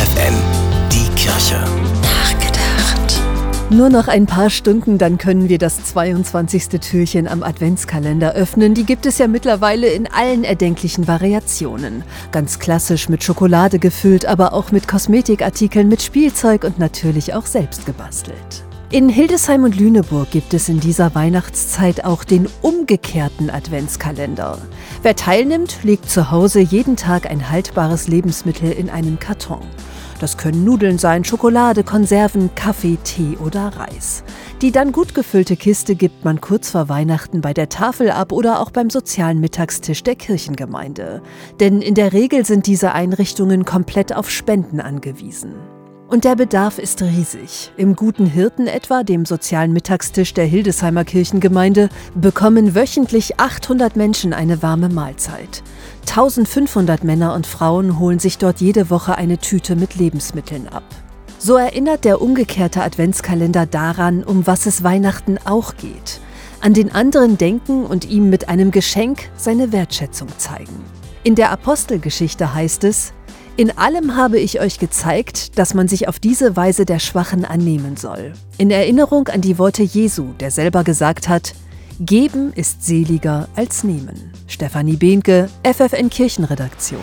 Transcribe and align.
FFN, 0.00 0.34
die 0.90 1.14
Kirche. 1.14 1.62
Nachgedacht. 2.00 3.20
Nur 3.68 3.90
noch 3.90 4.08
ein 4.08 4.24
paar 4.24 4.48
Stunden, 4.48 4.96
dann 4.96 5.18
können 5.18 5.50
wir 5.50 5.58
das 5.58 5.84
22. 5.84 6.80
Türchen 6.80 7.28
am 7.28 7.42
Adventskalender 7.42 8.32
öffnen. 8.32 8.72
Die 8.72 8.84
gibt 8.84 9.04
es 9.04 9.18
ja 9.18 9.28
mittlerweile 9.28 9.88
in 9.88 10.10
allen 10.10 10.44
erdenklichen 10.44 11.06
Variationen. 11.06 12.02
Ganz 12.32 12.58
klassisch 12.58 13.10
mit 13.10 13.22
Schokolade 13.22 13.78
gefüllt, 13.78 14.24
aber 14.24 14.54
auch 14.54 14.72
mit 14.72 14.88
Kosmetikartikeln, 14.88 15.86
mit 15.86 16.00
Spielzeug 16.00 16.64
und 16.64 16.78
natürlich 16.78 17.34
auch 17.34 17.44
selbst 17.44 17.84
gebastelt. 17.84 18.64
In 18.92 19.08
Hildesheim 19.08 19.62
und 19.62 19.78
Lüneburg 19.78 20.32
gibt 20.32 20.52
es 20.52 20.68
in 20.68 20.80
dieser 20.80 21.14
Weihnachtszeit 21.14 22.04
auch 22.04 22.24
den 22.24 22.48
umgekehrten 22.60 23.48
Adventskalender. 23.48 24.58
Wer 25.02 25.14
teilnimmt, 25.14 25.84
legt 25.84 26.10
zu 26.10 26.32
Hause 26.32 26.58
jeden 26.58 26.96
Tag 26.96 27.30
ein 27.30 27.50
haltbares 27.50 28.08
Lebensmittel 28.08 28.72
in 28.72 28.90
einen 28.90 29.20
Karton. 29.20 29.62
Das 30.18 30.36
können 30.36 30.64
Nudeln 30.64 30.98
sein, 30.98 31.24
Schokolade, 31.24 31.84
Konserven, 31.84 32.50
Kaffee, 32.56 32.98
Tee 33.04 33.36
oder 33.36 33.68
Reis. 33.76 34.24
Die 34.60 34.72
dann 34.72 34.90
gut 34.90 35.14
gefüllte 35.14 35.54
Kiste 35.54 35.94
gibt 35.94 36.24
man 36.24 36.40
kurz 36.40 36.70
vor 36.70 36.88
Weihnachten 36.88 37.42
bei 37.42 37.54
der 37.54 37.68
Tafel 37.68 38.10
ab 38.10 38.32
oder 38.32 38.58
auch 38.58 38.72
beim 38.72 38.90
sozialen 38.90 39.38
Mittagstisch 39.38 40.02
der 40.02 40.16
Kirchengemeinde. 40.16 41.22
Denn 41.60 41.80
in 41.80 41.94
der 41.94 42.12
Regel 42.12 42.44
sind 42.44 42.66
diese 42.66 42.90
Einrichtungen 42.90 43.64
komplett 43.64 44.12
auf 44.16 44.28
Spenden 44.28 44.80
angewiesen. 44.80 45.54
Und 46.10 46.24
der 46.24 46.34
Bedarf 46.34 46.80
ist 46.80 47.02
riesig. 47.02 47.70
Im 47.76 47.94
Guten 47.94 48.26
Hirten 48.26 48.66
etwa, 48.66 49.04
dem 49.04 49.24
sozialen 49.24 49.72
Mittagstisch 49.72 50.34
der 50.34 50.44
Hildesheimer 50.44 51.04
Kirchengemeinde, 51.04 51.88
bekommen 52.16 52.74
wöchentlich 52.74 53.38
800 53.38 53.94
Menschen 53.94 54.32
eine 54.32 54.60
warme 54.60 54.88
Mahlzeit. 54.88 55.62
1500 56.08 57.04
Männer 57.04 57.32
und 57.34 57.46
Frauen 57.46 58.00
holen 58.00 58.18
sich 58.18 58.38
dort 58.38 58.60
jede 58.60 58.90
Woche 58.90 59.18
eine 59.18 59.38
Tüte 59.38 59.76
mit 59.76 59.94
Lebensmitteln 59.94 60.66
ab. 60.66 60.82
So 61.38 61.56
erinnert 61.56 62.04
der 62.04 62.20
umgekehrte 62.20 62.82
Adventskalender 62.82 63.66
daran, 63.66 64.24
um 64.24 64.48
was 64.48 64.66
es 64.66 64.82
Weihnachten 64.82 65.38
auch 65.44 65.76
geht. 65.76 66.20
An 66.60 66.74
den 66.74 66.90
anderen 66.90 67.38
denken 67.38 67.84
und 67.84 68.10
ihm 68.10 68.30
mit 68.30 68.48
einem 68.48 68.72
Geschenk 68.72 69.30
seine 69.36 69.70
Wertschätzung 69.70 70.26
zeigen. 70.38 70.84
In 71.22 71.36
der 71.36 71.52
Apostelgeschichte 71.52 72.52
heißt 72.52 72.82
es, 72.82 73.12
in 73.60 73.76
allem 73.76 74.16
habe 74.16 74.38
ich 74.38 74.58
euch 74.58 74.78
gezeigt, 74.78 75.58
dass 75.58 75.74
man 75.74 75.86
sich 75.86 76.08
auf 76.08 76.18
diese 76.18 76.56
Weise 76.56 76.86
der 76.86 76.98
Schwachen 76.98 77.44
annehmen 77.44 77.98
soll. 77.98 78.32
In 78.56 78.70
Erinnerung 78.70 79.28
an 79.28 79.42
die 79.42 79.58
Worte 79.58 79.82
Jesu, 79.82 80.32
der 80.40 80.50
selber 80.50 80.82
gesagt 80.82 81.28
hat, 81.28 81.52
Geben 81.98 82.54
ist 82.54 82.86
seliger 82.86 83.48
als 83.56 83.84
nehmen. 83.84 84.32
Stefanie 84.46 84.96
Behnke, 84.96 85.50
FFN 85.62 86.08
Kirchenredaktion. 86.08 87.02